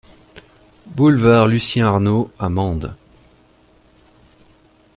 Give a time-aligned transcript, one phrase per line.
[0.87, 2.95] Boulevard Lucien Arnault à Mende